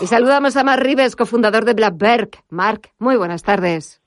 Y 0.00 0.06
saludamos 0.06 0.56
a 0.56 0.62
Mark 0.62 0.82
Rives, 0.82 1.16
cofundador 1.16 1.64
de 1.64 1.74
Blackberg. 1.74 2.30
Mark, 2.50 2.90
muy 2.98 3.16
buenas 3.16 3.42
tardes. 3.42 4.00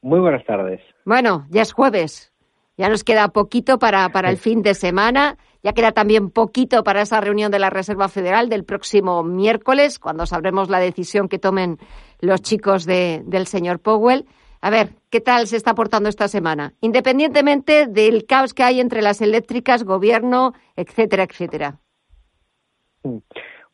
Muy 0.00 0.20
buenas 0.20 0.44
tardes. 0.46 0.80
Bueno, 1.04 1.46
ya 1.50 1.62
es 1.62 1.72
jueves. 1.72 2.32
Ya 2.78 2.88
nos 2.88 3.04
queda 3.04 3.28
poquito 3.28 3.78
para, 3.78 4.08
para 4.08 4.30
el 4.30 4.38
fin 4.38 4.62
de 4.62 4.72
semana. 4.72 5.36
Ya 5.62 5.74
queda 5.74 5.92
también 5.92 6.30
poquito 6.30 6.82
para 6.82 7.02
esa 7.02 7.20
reunión 7.20 7.52
de 7.52 7.58
la 7.58 7.68
Reserva 7.68 8.08
Federal 8.08 8.48
del 8.48 8.64
próximo 8.64 9.22
miércoles, 9.22 9.98
cuando 9.98 10.24
sabremos 10.24 10.70
la 10.70 10.78
decisión 10.78 11.28
que 11.28 11.38
tomen 11.38 11.78
los 12.20 12.40
chicos 12.40 12.86
de, 12.86 13.22
del 13.26 13.46
señor 13.46 13.80
Powell. 13.80 14.26
A 14.62 14.70
ver, 14.70 14.94
¿qué 15.10 15.20
tal 15.20 15.46
se 15.46 15.58
está 15.58 15.74
portando 15.74 16.08
esta 16.08 16.26
semana? 16.26 16.72
Independientemente 16.80 17.86
del 17.86 18.24
caos 18.24 18.54
que 18.54 18.62
hay 18.62 18.80
entre 18.80 19.02
las 19.02 19.20
eléctricas, 19.20 19.84
gobierno, 19.84 20.54
etcétera, 20.74 21.24
etcétera. 21.24 21.78
Mm. 23.02 23.18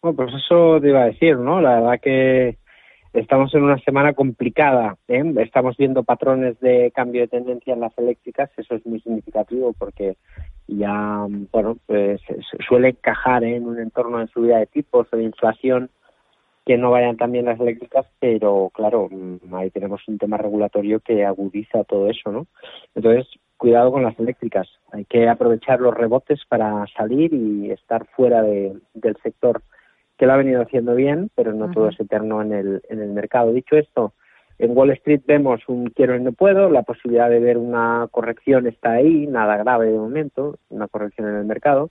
Bueno, 0.03 0.17
pues 0.17 0.34
eso 0.34 0.81
te 0.81 0.89
iba 0.89 1.03
a 1.03 1.06
decir, 1.06 1.37
¿no? 1.37 1.61
La 1.61 1.75
verdad 1.81 2.01
que 2.01 2.56
estamos 3.12 3.55
en 3.55 3.65
una 3.65 3.79
semana 3.81 4.15
complicada. 4.15 4.97
¿eh? 5.09 5.23
Estamos 5.39 5.77
viendo 5.77 6.05
patrones 6.05 6.59
de 6.61 6.91
cambio 6.95 7.20
de 7.23 7.29
tendencia 7.29 7.75
en 7.75 7.81
las 7.81 7.97
eléctricas. 7.98 8.51
Eso 8.56 8.77
es 8.77 8.87
muy 8.87 9.01
significativo 9.01 9.75
porque 9.75 10.17
ya, 10.69 11.27
bueno, 11.53 11.77
pues 11.87 12.21
suele 12.67 12.91
encajar 12.91 13.45
en 13.45 13.67
un 13.67 13.78
entorno 13.78 14.19
de 14.19 14.28
subida 14.28 14.59
de 14.59 14.67
tipos 14.67 15.06
o 15.12 15.17
de 15.17 15.25
inflación 15.25 15.91
que 16.65 16.78
no 16.78 16.91
vayan 16.91 17.17
también 17.17 17.47
las 17.47 17.59
eléctricas, 17.59 18.06
pero 18.21 18.71
claro, 18.73 19.09
mm, 19.11 19.55
ahí 19.55 19.71
tenemos 19.71 20.06
un 20.09 20.19
tema 20.19 20.37
regulatorio 20.37 21.01
que 21.01 21.25
agudiza 21.25 21.84
todo 21.84 22.09
eso, 22.09 22.31
¿no? 22.31 22.47
Entonces, 22.95 23.27
cuidado 23.56 23.91
con 23.91 24.03
las 24.03 24.19
eléctricas. 24.19 24.69
Hay 24.93 25.05
que 25.05 25.28
aprovechar 25.28 25.81
los 25.81 25.95
rebotes 25.95 26.41
para 26.48 26.87
salir 26.97 27.34
y 27.34 27.71
estar 27.71 28.06
fuera 28.15 28.43
de, 28.43 28.78
del 28.95 29.17
sector 29.23 29.62
que 30.20 30.26
lo 30.26 30.34
ha 30.34 30.36
venido 30.36 30.60
haciendo 30.60 30.94
bien, 30.94 31.30
pero 31.34 31.54
no 31.54 31.70
todo 31.70 31.88
es 31.88 31.98
eterno 31.98 32.42
en 32.42 32.52
el, 32.52 32.82
en 32.90 33.00
el 33.00 33.08
mercado. 33.08 33.54
Dicho 33.54 33.74
esto, 33.78 34.12
en 34.58 34.76
Wall 34.76 34.90
Street 34.90 35.22
vemos 35.26 35.62
un 35.66 35.86
quiero 35.86 36.14
y 36.14 36.20
no 36.20 36.32
puedo, 36.32 36.68
la 36.68 36.82
posibilidad 36.82 37.30
de 37.30 37.40
ver 37.40 37.56
una 37.56 38.06
corrección 38.10 38.66
está 38.66 38.92
ahí, 38.92 39.26
nada 39.26 39.56
grave 39.56 39.86
de 39.86 39.96
momento, 39.96 40.58
una 40.68 40.88
corrección 40.88 41.26
en 41.26 41.36
el 41.36 41.46
mercado, 41.46 41.88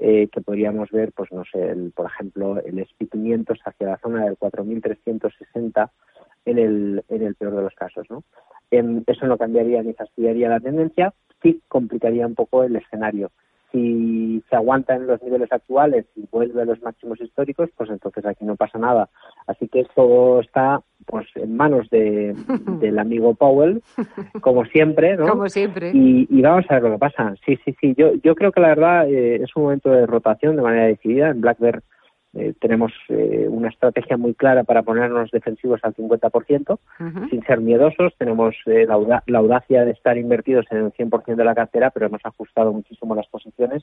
eh, 0.00 0.26
que 0.32 0.40
podríamos 0.40 0.90
ver, 0.90 1.12
pues 1.12 1.30
no 1.30 1.44
sé, 1.44 1.68
el, 1.70 1.92
por 1.92 2.06
ejemplo, 2.06 2.58
el 2.58 2.84
SP500 2.84 3.60
hacia 3.64 3.86
la 3.86 3.98
zona 3.98 4.24
del 4.24 4.36
4.360 4.36 5.90
en 6.46 6.58
el, 6.58 7.04
en 7.08 7.22
el 7.22 7.36
peor 7.36 7.54
de 7.54 7.62
los 7.62 7.74
casos, 7.74 8.10
¿no? 8.10 8.24
eso 8.72 9.26
no 9.26 9.38
cambiaría 9.38 9.84
ni 9.84 9.92
fastidiaría 9.92 10.48
la 10.48 10.58
tendencia, 10.58 11.14
sí 11.40 11.62
complicaría 11.68 12.26
un 12.26 12.34
poco 12.34 12.64
el 12.64 12.74
escenario 12.74 13.30
si 13.72 14.42
se 14.48 14.56
aguanta 14.56 14.94
en 14.94 15.06
los 15.06 15.22
niveles 15.22 15.52
actuales 15.52 16.06
y 16.16 16.26
vuelve 16.30 16.62
a 16.62 16.64
los 16.64 16.80
máximos 16.82 17.20
históricos, 17.20 17.68
pues 17.76 17.90
entonces 17.90 18.24
aquí 18.24 18.44
no 18.44 18.56
pasa 18.56 18.78
nada. 18.78 19.08
Así 19.46 19.68
que 19.68 19.86
todo 19.94 20.40
está 20.40 20.80
pues 21.06 21.26
en 21.34 21.56
manos 21.56 21.88
de, 21.90 22.34
del 22.80 22.98
amigo 22.98 23.34
Powell, 23.34 23.82
como 24.40 24.64
siempre, 24.66 25.16
¿no? 25.16 25.28
Como 25.28 25.48
siempre. 25.48 25.90
Y, 25.94 26.42
vamos 26.42 26.64
a 26.68 26.74
ver 26.74 26.82
lo 26.84 26.92
que 26.92 26.98
pasa. 26.98 27.34
Sí, 27.44 27.58
sí, 27.64 27.76
sí. 27.80 27.94
Yo, 27.96 28.14
yo 28.22 28.34
creo 28.34 28.52
que 28.52 28.60
la 28.60 28.68
verdad 28.68 29.08
eh, 29.08 29.36
es 29.42 29.54
un 29.56 29.64
momento 29.64 29.90
de 29.90 30.06
rotación 30.06 30.56
de 30.56 30.62
manera 30.62 30.86
decidida. 30.86 31.30
En 31.30 31.40
Blackbird 31.40 31.82
eh, 32.38 32.54
tenemos 32.60 32.92
eh, 33.08 33.46
una 33.50 33.68
estrategia 33.68 34.16
muy 34.16 34.34
clara 34.34 34.62
para 34.62 34.82
ponernos 34.82 35.30
defensivos 35.30 35.80
al 35.82 35.94
50%, 35.94 36.78
sin 37.30 37.42
ser 37.44 37.60
miedosos. 37.60 38.14
Tenemos 38.16 38.54
eh, 38.66 38.86
la, 38.86 39.38
audacia 39.38 39.84
de 39.84 39.90
estar 39.90 40.16
invertidos 40.16 40.66
en 40.70 40.78
el 40.78 40.92
100% 40.92 41.34
de 41.34 41.44
la 41.44 41.54
cartera, 41.54 41.90
pero 41.90 42.06
hemos 42.06 42.20
ajustado 42.24 42.72
muchísimo 42.72 43.14
las 43.14 43.26
posiciones 43.26 43.82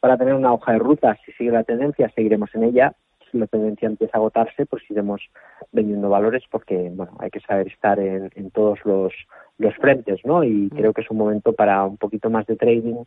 para 0.00 0.16
tener 0.16 0.34
una 0.34 0.52
hoja 0.52 0.72
de 0.72 0.78
ruta. 0.78 1.16
Si 1.24 1.32
sigue 1.32 1.52
la 1.52 1.64
tendencia, 1.64 2.10
seguiremos 2.14 2.52
en 2.54 2.64
ella. 2.64 2.94
Si 3.30 3.38
la 3.38 3.46
tendencia 3.46 3.86
empieza 3.86 4.16
a 4.16 4.20
agotarse, 4.20 4.66
pues 4.66 4.82
iremos 4.90 5.22
vendiendo 5.70 6.10
valores 6.10 6.42
porque, 6.50 6.90
bueno, 6.92 7.12
hay 7.20 7.30
que 7.30 7.40
saber 7.40 7.68
estar 7.68 7.98
en, 7.98 8.50
todos 8.50 8.80
los, 8.84 9.12
los 9.58 9.74
frentes, 9.76 10.20
¿no? 10.24 10.44
Y 10.44 10.68
creo 10.70 10.92
que 10.92 11.00
es 11.00 11.10
un 11.10 11.18
momento 11.18 11.52
para 11.52 11.84
un 11.84 11.96
poquito 11.96 12.28
más 12.30 12.46
de 12.46 12.56
trading 12.56 13.04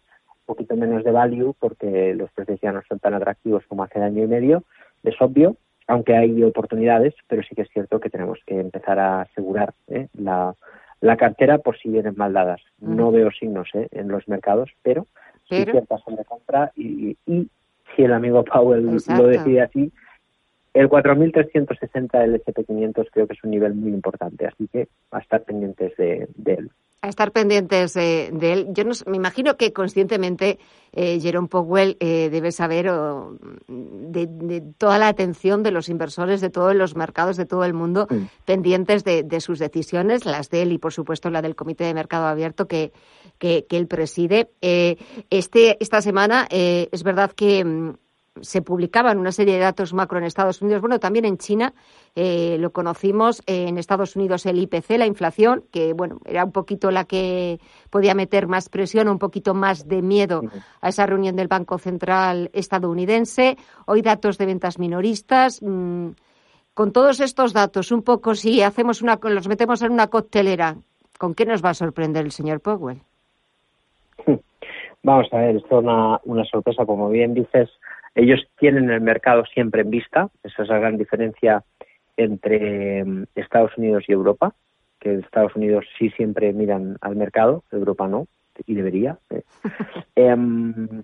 un 0.48 0.56
poquito 0.56 0.76
menos 0.76 1.04
de 1.04 1.12
value 1.12 1.56
porque 1.60 2.14
los 2.14 2.32
precios 2.32 2.60
ya 2.62 2.72
no 2.72 2.82
son 2.88 3.00
tan 3.00 3.16
atractivos 3.16 3.64
como 3.68 3.84
hace 3.84 4.00
año 4.00 4.24
y 4.24 4.28
medio, 4.28 4.64
es 5.10 5.22
obvio, 5.22 5.58
aunque 5.88 6.16
hay 6.16 6.44
oportunidades, 6.44 7.14
pero 7.28 7.44
sí 7.44 7.56
que 7.56 7.64
es 7.64 7.70
cierto 7.70 8.00
que 8.00 8.10
tenemos 8.10 8.40
que 8.46 8.60
empezar 8.60 9.00
a 9.00 9.22
asegurar 9.22 9.74
¿eh? 9.88 10.08
la, 10.14 10.56
la 11.02 11.18
cartera 11.18 11.60
por 11.60 11.78
si 11.78 11.90
vienen 11.90 12.16
mal 12.18 12.34
dadas. 12.34 12.62
No 12.80 13.12
veo 13.12 13.32
signos 13.32 13.70
¿eh? 13.74 13.88
en 13.92 14.08
los 14.08 14.28
mercados, 14.28 14.72
pero, 14.82 15.06
sí 15.50 15.64
ciertas 15.64 16.02
son 16.04 16.16
de 16.16 16.26
compra 16.26 16.72
y, 16.76 17.18
y, 17.26 17.48
si 17.96 18.04
el 18.04 18.14
amigo 18.14 18.44
Powell 18.44 18.84
lo 18.84 19.28
decide 19.28 19.62
así, 19.62 19.92
el 20.74 20.90
4.360 20.90 22.20
del 22.20 22.44
SP500 22.44 23.08
creo 23.12 23.28
que 23.28 23.34
es 23.34 23.44
un 23.44 23.52
nivel 23.52 23.74
muy 23.74 23.92
importante, 23.92 24.48
así 24.48 24.68
que 24.68 24.90
a 25.12 25.20
estar 25.20 25.44
pendientes 25.44 25.96
de 25.96 26.28
él 26.46 26.72
a 27.06 27.10
estar 27.10 27.32
pendientes 27.32 27.94
de, 27.94 28.28
él. 28.42 28.68
Yo 28.72 28.84
me 29.06 29.18
imagino 29.18 29.58
que 29.58 29.72
conscientemente 29.72 30.58
eh, 30.92 31.20
Jerome 31.20 31.48
Powell 31.48 31.98
eh, 32.00 32.30
debe 32.32 32.52
saber 32.52 32.88
de, 34.16 34.64
toda 34.78 34.98
la 34.98 35.10
atención 35.10 35.62
de 35.64 35.72
los 35.72 35.90
inversores 35.90 36.42
de 36.42 36.50
todos 36.50 36.74
los 36.74 36.96
mercados 36.96 37.38
de 37.38 37.46
todo 37.46 37.66
el 37.66 37.74
mundo 37.74 38.08
pendientes 38.46 39.04
de, 39.04 39.40
sus 39.42 39.60
decisiones, 39.60 40.26
las 40.26 40.50
de 40.50 40.62
él 40.62 40.72
y 40.72 40.78
por 40.78 40.94
supuesto 40.94 41.30
la 41.30 41.42
del 41.42 41.56
Comité 41.56 41.84
de 41.84 41.94
Mercado 41.94 42.28
Abierto 42.28 42.68
que, 42.68 42.94
que, 43.38 43.66
él 43.70 43.88
preside. 43.88 44.50
Eh, 44.62 44.98
este, 45.30 45.78
esta 45.82 46.02
semana 46.02 46.48
eh, 46.50 46.88
es 46.92 47.04
verdad 47.04 47.32
que 47.32 47.64
mm, 47.64 47.94
se 48.42 48.62
publicaban 48.62 49.18
una 49.18 49.32
serie 49.32 49.56
de 49.56 49.62
datos 49.62 49.94
macro 49.94 50.18
en 50.18 50.26
Estados 50.26 50.62
Unidos, 50.62 50.82
bueno, 50.82 51.00
también 51.00 51.26
en 51.26 51.38
China, 51.38 51.74
eh, 52.16 52.58
lo 52.60 52.72
conocimos 52.72 53.42
en 53.46 53.78
Estados 53.78 54.16
Unidos 54.16 54.46
el 54.46 54.60
IPC, 54.60 54.98
la 54.98 55.06
inflación, 55.06 55.64
que 55.72 55.94
bueno, 55.94 56.20
era 56.26 56.44
un 56.44 56.52
poquito 56.52 56.92
la 56.92 57.06
que 57.06 57.60
podía 57.90 58.14
meter 58.14 58.48
más 58.48 58.70
presión, 58.70 59.08
un 59.08 59.20
poquito 59.20 59.54
más 59.54 59.88
de 59.88 60.02
miedo 60.02 60.42
a 60.82 60.90
esa 60.90 61.06
reunión 61.06 61.36
del 61.36 61.48
Banco 61.48 61.78
Central 61.78 62.50
estadounidense. 62.54 63.58
Hoy 63.86 64.02
datos 64.02 64.38
de 64.38 64.46
ventas 64.46 64.80
minoristas. 64.80 65.62
Mm, 65.62 66.10
con 66.74 66.92
todos 66.92 67.22
estos 67.22 67.54
datos, 67.54 67.92
un 67.94 68.04
poco 68.04 68.36
si 68.36 68.62
hacemos 68.62 69.02
una, 69.02 69.18
los 69.22 69.48
metemos 69.48 69.82
en 69.82 69.94
una 69.94 70.08
coctelera, 70.08 70.76
¿con 71.18 71.34
qué 71.34 71.46
nos 71.46 71.64
va 71.64 71.70
a 71.70 71.74
sorprender 71.74 72.26
el 72.26 72.32
señor 72.32 72.60
Powell? 72.60 73.00
Vamos 75.04 75.28
a 75.32 75.38
ver, 75.38 75.56
esto 75.56 75.80
es 75.80 75.84
una, 75.86 76.20
una 76.26 76.44
sorpresa, 76.44 76.86
como 76.86 77.10
bien 77.10 77.34
dices 77.34 77.70
ellos 78.16 78.42
tienen 78.58 78.90
el 78.90 79.02
mercado 79.02 79.46
siempre 79.46 79.82
en 79.82 79.90
vista, 79.90 80.30
esa 80.44 80.64
es 80.64 80.70
la 80.70 80.80
gran 80.80 80.98
diferencia 80.98 81.64
entre 82.18 83.04
mm, 83.04 83.26
Estados 83.36 83.78
Unidos 83.78 84.06
y 84.08 84.14
Europa, 84.14 84.54
que 85.00 85.16
Estados 85.16 85.56
Unidos 85.56 85.86
sí 86.00 86.10
siempre 86.12 86.54
miran 86.54 86.98
al 87.02 87.16
mercado, 87.16 87.64
Europa 87.72 88.08
no, 88.08 88.28
y 88.66 88.74
debería. 88.74 89.18
Eh. 89.30 89.42
Em, 90.16 91.04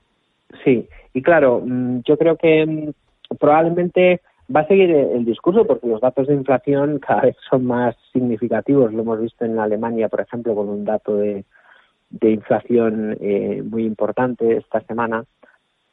sí, 0.64 0.88
y 1.14 1.22
claro, 1.22 1.62
mm, 1.66 2.02
yo 2.06 2.18
creo 2.18 2.38
que 2.38 2.66
mm, 2.66 3.36
probablemente 3.38 4.22
va 4.54 4.62
a 4.62 4.68
seguir 4.68 4.92
el 4.92 5.26
discurso 5.26 5.66
porque 5.66 5.88
los 5.88 6.02
datos 6.02 6.28
de 6.28 6.34
inflación 6.34 7.00
cada 7.06 7.22
vez 7.22 7.36
son 7.50 7.66
más 7.66 7.96
significativos. 8.14 8.94
Lo 8.94 9.02
hemos 9.02 9.22
visto 9.22 9.46
en 9.46 9.60
Alemania, 9.60 10.10
por 10.10 10.22
ejemplo, 10.22 10.56
con 10.56 10.70
un 10.70 10.86
dato 10.86 11.18
de, 11.18 11.44
de 12.10 12.32
inflación 12.32 13.18
eh, 13.20 13.62
muy 13.64 13.86
importante 13.86 14.58
esta 14.58 14.82
semana. 14.82 15.26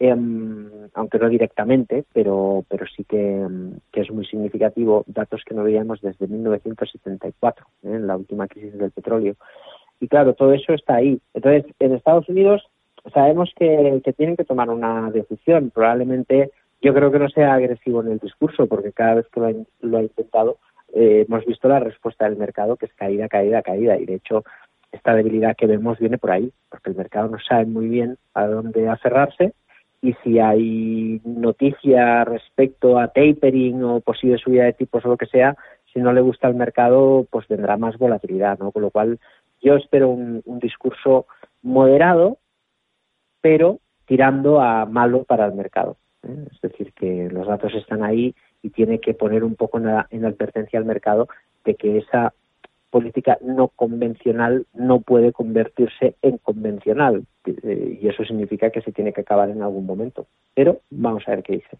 Em, 0.01 0.69
aunque 0.95 1.19
no 1.19 1.29
directamente, 1.29 2.05
pero, 2.13 2.65
pero 2.69 2.87
sí 2.87 3.05
em, 3.11 3.73
que, 3.91 4.03
es 4.03 4.11
muy 4.13 4.25
significativo, 4.27 5.05
datos 5.09 5.43
que 5.45 5.55
no 5.55 5.65
veíamos 5.65 6.01
desde 6.01 6.29
1974, 6.29 7.67
¿eh? 7.83 7.95
en 7.95 8.07
la 8.07 8.17
última 8.17 8.47
crisis 8.47 8.79
del 8.79 8.93
petróleo. 8.93 9.35
Y 9.99 10.07
claro, 10.07 10.35
todo 10.35 10.53
eso 10.53 10.73
está 10.73 10.97
ahí. 10.97 11.21
Entonces, 11.35 11.65
en 11.81 11.95
Estados 11.95 12.29
Unidos 12.29 12.69
sabemos 13.13 13.53
que, 13.57 14.01
tienen 14.17 14.37
que 14.37 14.45
tomar 14.45 14.71
una 14.71 15.11
decisión. 15.11 15.71
Probablemente 15.71 16.53
yo 16.81 16.95
creo 16.95 17.11
que 17.11 17.19
no 17.19 17.29
sea 17.29 17.55
agresivo 17.55 18.01
en 18.01 18.13
el 18.13 18.19
discurso, 18.21 18.69
porque 18.69 18.93
cada 18.93 19.15
vez 19.17 19.27
que 19.33 19.41
lo 19.81 19.99
ha, 19.99 20.03
intentado, 20.03 20.59
eh, 20.95 21.25
hemos 21.27 21.45
visto 21.45 21.69
la 21.69 21.81
respuesta 21.81 22.27
del 22.27 22.39
mercado, 22.39 22.77
que 22.77 22.87
es 22.87 22.95
caída, 22.95 23.27
caída, 23.27 23.63
caída. 23.63 23.97
Y 23.99 24.07
de 24.07 24.15
hecho, 24.15 24.45
esta 24.93 25.13
debilidad 25.15 25.57
que 25.57 25.67
vemos 25.67 25.99
viene 25.99 26.19
por 26.19 26.31
ahí, 26.31 26.53
porque 26.71 26.91
el 26.91 26.97
mercado 26.97 27.29
no 27.29 27.39
sabe 27.41 27.67
muy 27.67 27.89
bien 27.89 28.17
a 28.35 28.47
dónde 28.47 28.89
aferrarse 28.89 29.55
y 30.01 30.13
si 30.23 30.39
hay 30.39 31.21
noticia 31.25 32.25
respecto 32.25 32.99
a 32.99 33.09
tapering 33.09 33.83
o 33.83 34.01
posible 34.01 34.39
subida 34.39 34.65
de 34.65 34.73
tipos 34.73 35.05
o 35.05 35.09
lo 35.09 35.17
que 35.17 35.27
sea, 35.27 35.57
si 35.93 35.99
no 35.99 36.13
le 36.13 36.21
gusta 36.21 36.47
al 36.47 36.55
mercado, 36.55 37.27
pues 37.31 37.49
vendrá 37.49 37.77
más 37.77 37.99
volatilidad, 37.99 38.59
¿no? 38.59 38.71
Con 38.71 38.83
lo 38.83 38.91
cual 38.91 39.19
yo 39.61 39.77
espero 39.77 40.11
un, 40.11 40.43
discurso 40.61 41.27
moderado, 41.63 42.39
pero 43.41 43.79
tirando 44.07 44.61
a 44.61 44.87
malo 44.87 45.25
para 45.25 45.47
el 45.47 45.55
mercado. 45.55 45.97
¿eh? 46.23 46.47
Es 46.53 46.61
decir, 46.61 46.93
que 46.93 47.29
los 47.31 47.47
datos 47.47 47.75
están 47.75 48.05
ahí 48.05 48.35
y 48.63 48.71
tiene 48.71 49.01
que 49.01 49.15
poner 49.15 49.43
un 49.43 49.57
poco 49.57 49.79
en, 49.79 49.87
la, 49.87 50.07
en 50.11 50.25
advertencia 50.25 50.79
al 50.79 50.85
mercado 50.85 51.29
de 51.65 51.75
que 51.75 51.99
esa 51.99 52.33
política 52.91 53.39
no 53.43 53.69
convencional 53.69 54.67
no 54.75 55.01
puede 55.01 55.33
convertirse 55.33 56.17
en 56.23 56.39
convencional 56.39 57.25
eh, 57.45 57.99
y 58.01 58.09
eso 58.09 58.25
significa 58.25 58.71
que 58.71 58.81
se 58.81 58.93
tiene 58.93 59.13
que 59.13 59.23
acabar 59.23 59.51
en 59.51 59.63
algún 59.63 59.87
momento. 59.87 60.27
Pero 60.55 60.81
vamos 60.91 61.25
a 61.27 61.33
ver 61.33 61.43
qué 61.43 61.55
dice. 61.55 61.79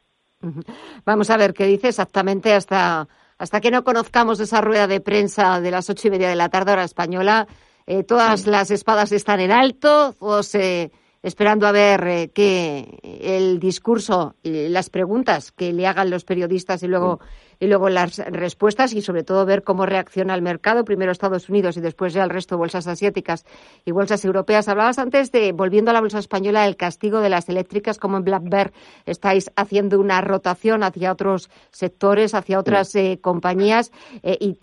Vamos 1.05 1.31
a 1.31 1.37
ver 1.37 1.53
qué 1.53 1.67
dice 1.67 1.89
exactamente 1.89 2.53
hasta, 2.53 3.09
hasta 3.39 3.61
que 3.61 3.71
no 3.71 3.83
conozcamos 3.85 4.39
esa 4.41 4.61
rueda 4.61 4.87
de 4.87 5.01
prensa 5.01 5.61
de 5.61 5.71
las 5.71 5.91
ocho 5.91 6.09
y 6.09 6.11
media 6.13 6.29
de 6.29 6.37
la 6.37 6.49
tarde 6.49 6.73
hora 6.73 6.85
española. 6.85 7.49
Eh, 7.87 8.05
todas 8.05 8.47
las 8.47 8.71
espadas 8.71 9.13
están 9.13 9.41
en 9.41 9.51
alto 9.51 10.15
o 10.21 10.43
se 10.43 10.93
esperando 11.23 11.67
a 11.67 11.73
ver 11.73 12.07
eh, 12.07 12.31
que 12.33 12.99
el 13.03 13.59
discurso 13.59 14.37
y 14.43 14.69
las 14.69 14.91
preguntas 14.91 15.51
que 15.53 15.73
le 15.73 15.87
hagan 15.87 16.11
los 16.11 16.25
periodistas 16.25 16.83
y 16.83 16.89
luego 16.89 17.21
y 17.61 17.67
luego 17.67 17.89
las 17.89 18.19
respuestas 18.19 18.93
y 18.93 19.03
sobre 19.03 19.25
todo 19.25 19.45
ver 19.45 19.63
cómo 19.63 19.87
reacciona 19.87 20.35
el 20.35 20.43
mercado, 20.43 20.85
primero 20.85 21.13
Estados 21.13 21.49
Unidos 21.49 21.77
y 21.77 21.81
después 21.81 22.13
ya 22.13 22.25
el 22.25 22.31
resto 22.31 22.55
de 22.55 22.59
bolsas 22.61 22.87
asiáticas 22.87 23.45
y 23.85 23.93
bolsas 23.93 24.25
europeas. 24.25 24.69
Hablabas 24.69 24.99
antes 24.99 25.33
de, 25.33 25.53
volviendo 25.53 25.91
a 25.91 25.95
la 25.95 26.01
bolsa 26.01 26.19
española, 26.19 26.67
el 26.67 26.77
castigo 26.77 27.21
de 27.21 27.29
las 27.29 27.49
eléctricas, 27.49 27.99
como 27.99 28.17
en 28.17 28.25
Black 28.25 28.43
Bear 28.45 28.73
estáis 29.07 29.51
haciendo 29.57 29.99
una 29.99 30.21
rotación 30.21 30.83
hacia 30.83 31.13
otros 31.13 31.51
sectores, 31.71 32.35
hacia 32.35 32.59
otras 32.59 32.95
eh, 32.95 33.19
compañías. 33.21 33.93
Eh, 34.23 34.39
y 34.41 34.59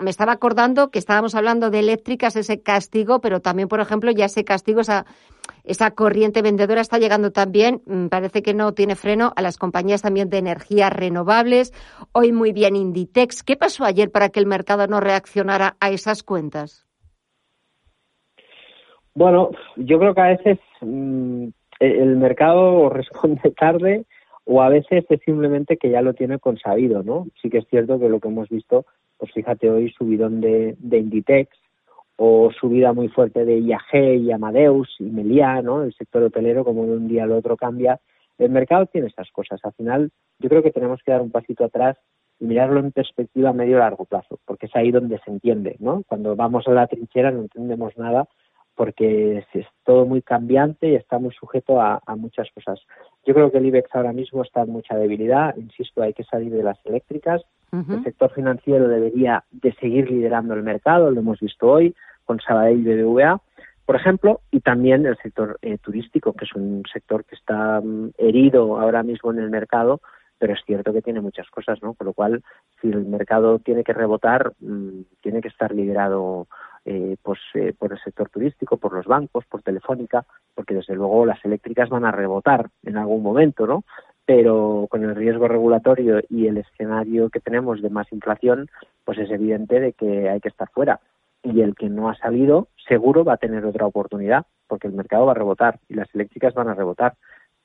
me 0.00 0.10
estaba 0.10 0.32
acordando 0.32 0.90
que 0.90 0.98
estábamos 0.98 1.34
hablando 1.34 1.70
de 1.70 1.80
eléctricas, 1.80 2.36
ese 2.36 2.60
castigo, 2.60 3.20
pero 3.20 3.40
también, 3.40 3.68
por 3.68 3.80
ejemplo, 3.80 4.10
ya 4.10 4.26
ese 4.26 4.44
castigo, 4.44 4.80
esa 4.80 5.06
esa 5.64 5.92
corriente 5.92 6.42
vendedora 6.42 6.82
está 6.82 6.98
llegando 6.98 7.32
también, 7.32 7.80
mm, 7.86 8.08
parece 8.08 8.42
que 8.42 8.52
no 8.54 8.72
tiene 8.74 8.96
freno, 8.96 9.32
a 9.34 9.42
las 9.42 9.56
compañías 9.56 10.02
también 10.02 10.28
de 10.28 10.38
energías 10.38 10.92
renovables. 10.92 11.72
Hoy 12.12 12.32
muy 12.32 12.52
bien 12.52 12.76
Inditex. 12.76 13.42
¿Qué 13.42 13.56
pasó 13.56 13.84
ayer 13.84 14.10
para 14.10 14.28
que 14.28 14.40
el 14.40 14.46
mercado 14.46 14.86
no 14.86 15.00
reaccionara 15.00 15.76
a 15.80 15.90
esas 15.90 16.22
cuentas? 16.22 16.86
Bueno, 19.14 19.50
yo 19.76 19.98
creo 19.98 20.14
que 20.14 20.20
a 20.20 20.36
veces 20.36 20.58
mm, 20.82 21.48
el 21.80 22.16
mercado 22.16 22.90
responde 22.90 23.50
tarde 23.58 24.04
o 24.44 24.60
a 24.60 24.68
veces 24.68 25.06
es 25.08 25.20
simplemente 25.24 25.78
que 25.78 25.90
ya 25.90 26.02
lo 26.02 26.12
tiene 26.12 26.38
consabido, 26.38 27.02
¿no? 27.02 27.26
Sí 27.40 27.48
que 27.48 27.58
es 27.58 27.66
cierto 27.68 27.98
que 27.98 28.10
lo 28.10 28.20
que 28.20 28.28
hemos 28.28 28.50
visto, 28.50 28.84
pues 29.16 29.32
fíjate 29.32 29.70
hoy 29.70 29.90
subidón 29.92 30.42
de, 30.42 30.76
de 30.78 30.98
Inditex, 30.98 31.56
o 32.16 32.50
subida 32.58 32.92
muy 32.92 33.08
fuerte 33.08 33.44
de 33.44 33.58
IAG 33.58 33.94
y 34.20 34.30
Amadeus 34.30 34.94
y 34.98 35.04
Meliá, 35.04 35.62
¿no? 35.62 35.82
El 35.82 35.92
sector 35.94 36.22
hotelero, 36.22 36.64
como 36.64 36.86
de 36.86 36.92
un 36.92 37.08
día 37.08 37.24
al 37.24 37.32
otro 37.32 37.56
cambia. 37.56 38.00
El 38.38 38.50
mercado 38.50 38.86
tiene 38.86 39.08
estas 39.08 39.30
cosas. 39.30 39.60
Al 39.64 39.72
final, 39.74 40.10
yo 40.38 40.48
creo 40.48 40.62
que 40.62 40.70
tenemos 40.70 41.00
que 41.04 41.12
dar 41.12 41.22
un 41.22 41.30
pasito 41.30 41.64
atrás 41.64 41.96
y 42.38 42.46
mirarlo 42.46 42.80
en 42.80 42.92
perspectiva 42.92 43.50
a 43.50 43.52
medio 43.52 43.78
largo 43.78 44.04
plazo, 44.04 44.38
porque 44.44 44.66
es 44.66 44.76
ahí 44.76 44.90
donde 44.90 45.18
se 45.24 45.30
entiende, 45.30 45.76
¿no? 45.78 46.02
Cuando 46.06 46.34
vamos 46.34 46.66
a 46.66 46.72
la 46.72 46.86
trinchera 46.86 47.30
no 47.30 47.42
entendemos 47.42 47.96
nada 47.96 48.28
porque 48.74 49.44
es 49.52 49.66
todo 49.84 50.04
muy 50.04 50.22
cambiante 50.22 50.88
y 50.88 50.94
está 50.94 51.18
muy 51.18 51.32
sujeto 51.32 51.80
a, 51.80 52.00
muchas 52.16 52.48
cosas. 52.52 52.80
Yo 53.24 53.34
creo 53.34 53.50
que 53.50 53.58
el 53.58 53.66
IBEX 53.66 53.94
ahora 53.94 54.12
mismo 54.12 54.42
está 54.42 54.62
en 54.62 54.70
mucha 54.70 54.96
debilidad, 54.96 55.56
insisto, 55.56 56.02
hay 56.02 56.12
que 56.12 56.24
salir 56.24 56.52
de 56.52 56.62
las 56.62 56.78
eléctricas, 56.84 57.42
el 57.72 58.04
sector 58.04 58.32
financiero 58.32 58.86
debería 58.86 59.42
de 59.50 59.72
seguir 59.74 60.08
liderando 60.08 60.54
el 60.54 60.62
mercado, 60.62 61.10
lo 61.10 61.18
hemos 61.18 61.40
visto 61.40 61.68
hoy 61.68 61.92
con 62.24 62.38
Sabadell 62.38 62.78
y 62.78 63.02
BBVA, 63.02 63.40
por 63.84 63.96
ejemplo, 63.96 64.40
y 64.50 64.60
también 64.60 65.04
el 65.06 65.16
sector 65.18 65.58
eh, 65.60 65.76
turístico, 65.78 66.32
que 66.32 66.44
es 66.46 66.54
un 66.54 66.82
sector 66.90 67.24
que 67.24 67.34
está 67.34 67.80
mm, 67.80 68.12
herido 68.16 68.80
ahora 68.80 69.02
mismo 69.02 69.30
en 69.32 69.40
el 69.40 69.50
mercado, 69.50 70.00
pero 70.38 70.54
es 70.54 70.60
cierto 70.64 70.92
que 70.92 71.02
tiene 71.02 71.20
muchas 71.20 71.48
cosas, 71.50 71.82
¿no? 71.82 71.94
Con 71.94 72.06
lo 72.06 72.12
cual, 72.14 72.42
si 72.80 72.88
el 72.88 73.04
mercado 73.04 73.58
tiene 73.58 73.84
que 73.84 73.92
rebotar, 73.92 74.52
mm, 74.60 75.02
tiene 75.20 75.42
que 75.42 75.48
estar 75.48 75.74
liderado 75.74 76.48
eh, 76.84 77.16
pues, 77.22 77.40
eh, 77.54 77.74
por 77.78 77.92
el 77.92 77.98
sector 77.98 78.28
turístico, 78.28 78.76
por 78.76 78.92
los 78.92 79.06
bancos, 79.06 79.44
por 79.46 79.62
Telefónica, 79.62 80.24
porque 80.54 80.74
desde 80.74 80.94
luego 80.94 81.24
las 81.26 81.44
eléctricas 81.44 81.88
van 81.88 82.04
a 82.04 82.12
rebotar 82.12 82.68
en 82.82 82.96
algún 82.96 83.22
momento, 83.22 83.66
¿no? 83.66 83.84
pero 84.26 84.86
con 84.90 85.04
el 85.04 85.14
riesgo 85.14 85.48
regulatorio 85.48 86.20
y 86.28 86.46
el 86.46 86.58
escenario 86.58 87.28
que 87.28 87.40
tenemos 87.40 87.82
de 87.82 87.90
más 87.90 88.10
inflación, 88.12 88.68
pues 89.04 89.18
es 89.18 89.30
evidente 89.30 89.80
de 89.80 89.92
que 89.92 90.28
hay 90.28 90.40
que 90.40 90.48
estar 90.48 90.68
fuera. 90.70 91.00
Y 91.42 91.60
el 91.60 91.74
que 91.74 91.90
no 91.90 92.08
ha 92.08 92.16
salido, 92.16 92.68
seguro 92.88 93.24
va 93.24 93.34
a 93.34 93.38
tener 93.38 93.66
otra 93.66 93.86
oportunidad, 93.86 94.46
porque 94.66 94.86
el 94.86 94.94
mercado 94.94 95.26
va 95.26 95.32
a 95.32 95.36
rebotar 95.36 95.78
y 95.88 95.94
las 95.94 96.12
eléctricas 96.14 96.54
van 96.54 96.68
a 96.68 96.74
rebotar, 96.74 97.14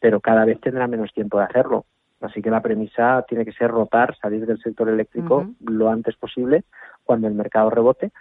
pero 0.02 0.20
cada 0.20 0.44
vez 0.44 0.60
tendrá 0.60 0.88
menos 0.88 1.14
tiempo 1.14 1.38
de 1.38 1.46
hacerlo. 1.46 1.86
Así 2.20 2.42
que 2.42 2.52
la 2.52 2.62
premisa 2.62 3.24
tiene 3.30 3.46
que 3.46 3.54
ser 3.54 3.72
rotar, 3.72 4.18
salir 4.18 4.46
del 4.46 4.60
sector 4.60 4.90
eléctrico 4.90 5.48
lo 5.62 5.90
antes 5.90 6.18
posible 6.18 6.64
cuando 7.06 7.28
el 7.28 7.34
mercado 7.34 7.70
rebote 7.70 8.12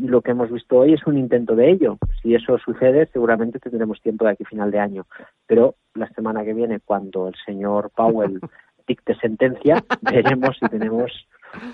y 0.00 0.08
lo 0.08 0.22
que 0.22 0.30
hemos 0.30 0.50
visto 0.50 0.78
hoy 0.78 0.94
es 0.94 1.06
un 1.06 1.18
intento 1.18 1.54
de 1.54 1.70
ello. 1.70 1.98
Si 2.22 2.34
eso 2.34 2.56
sucede, 2.58 3.06
seguramente 3.12 3.58
tendremos 3.58 4.00
tiempo 4.00 4.24
de 4.24 4.30
aquí 4.30 4.44
a 4.44 4.48
final 4.48 4.70
de 4.70 4.78
año. 4.78 5.06
Pero 5.46 5.74
la 5.94 6.08
semana 6.10 6.42
que 6.42 6.54
viene, 6.54 6.80
cuando 6.80 7.28
el 7.28 7.34
señor 7.44 7.90
Powell 7.94 8.40
dicte 8.88 9.14
sentencia, 9.16 9.84
veremos 10.00 10.56
si 10.58 10.66
tenemos 10.68 11.12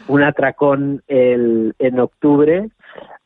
un 0.08 0.22
atracón 0.24 1.02
el, 1.06 1.74
en 1.78 2.00
octubre 2.00 2.68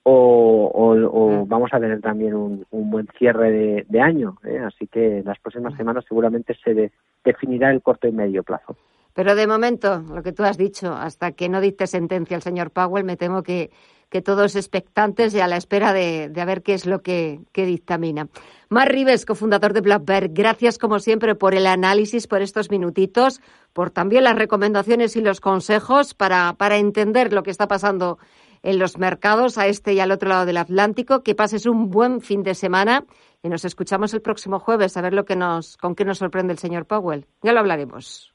o, 0.02 1.46
vamos 1.46 1.70
a 1.72 1.80
tener 1.80 2.00
también 2.00 2.34
un, 2.34 2.66
buen 2.70 3.08
cierre 3.18 3.86
de, 3.88 4.00
año. 4.00 4.36
¿eh? 4.44 4.58
Así 4.58 4.86
que 4.86 5.18
en 5.18 5.24
las 5.24 5.38
próximas 5.38 5.74
semanas 5.76 6.04
seguramente 6.06 6.54
se 6.62 6.92
definirá 7.24 7.70
el 7.70 7.80
corto 7.80 8.06
y 8.06 8.12
medio 8.12 8.42
plazo. 8.42 8.76
Pero 9.14 9.34
de 9.34 9.46
momento, 9.46 10.02
lo 10.14 10.22
que 10.22 10.32
tú 10.32 10.44
has 10.44 10.56
dicho, 10.56 10.92
hasta 10.92 11.32
que 11.32 11.48
no 11.48 11.60
dicte 11.60 11.86
sentencia 11.86 12.36
el 12.36 12.42
señor 12.42 12.70
Powell, 12.70 13.04
me 13.04 13.16
temo 13.16 13.42
que 13.42 13.70
que 14.10 14.20
todos 14.20 14.56
expectantes 14.56 15.34
y 15.34 15.40
a 15.40 15.46
la 15.46 15.56
espera 15.56 15.92
de, 15.92 16.28
de 16.28 16.44
ver 16.44 16.62
qué 16.62 16.74
es 16.74 16.84
lo 16.84 17.00
que, 17.00 17.40
dictamina. 17.54 18.28
Mar 18.68 18.90
Rives, 18.90 19.24
cofundador 19.24 19.72
de 19.72 19.80
Blackbird, 19.80 20.30
gracias 20.32 20.78
como 20.78 20.98
siempre 20.98 21.34
por 21.34 21.54
el 21.54 21.66
análisis, 21.66 22.26
por 22.26 22.42
estos 22.42 22.70
minutitos, 22.70 23.40
por 23.72 23.90
también 23.90 24.24
las 24.24 24.36
recomendaciones 24.36 25.16
y 25.16 25.20
los 25.20 25.40
consejos 25.40 26.14
para, 26.14 26.54
para 26.54 26.76
entender 26.76 27.32
lo 27.32 27.42
que 27.42 27.50
está 27.50 27.68
pasando 27.68 28.18
en 28.62 28.78
los 28.78 28.98
mercados 28.98 29.58
a 29.58 29.66
este 29.68 29.94
y 29.94 30.00
al 30.00 30.10
otro 30.10 30.28
lado 30.28 30.44
del 30.44 30.56
Atlántico. 30.56 31.22
Que 31.22 31.34
pases 31.34 31.66
un 31.66 31.88
buen 31.88 32.20
fin 32.20 32.42
de 32.42 32.54
semana 32.54 33.04
y 33.42 33.48
nos 33.48 33.64
escuchamos 33.64 34.12
el 34.12 34.22
próximo 34.22 34.58
jueves 34.58 34.96
a 34.96 35.02
ver 35.02 35.14
lo 35.14 35.24
que 35.24 35.36
nos, 35.36 35.76
con 35.76 35.94
qué 35.94 36.04
nos 36.04 36.18
sorprende 36.18 36.52
el 36.52 36.58
señor 36.58 36.86
Powell. 36.86 37.26
Ya 37.42 37.52
lo 37.52 37.60
hablaremos. 37.60 38.34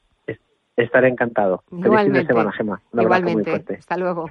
Estaré 0.76 1.08
encantado. 1.08 1.62
Igualmente. 1.70 1.96
Feliz 1.96 2.04
fin 2.04 2.12
de 2.12 2.26
semana, 2.26 2.52
Gemma. 2.52 2.82
Igualmente. 2.92 3.76
Hasta 3.78 3.96
luego. 3.96 4.30